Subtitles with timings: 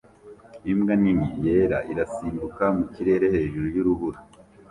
[0.71, 4.19] Imbwa nini yera irasimbuka mu kirere hejuru yurubura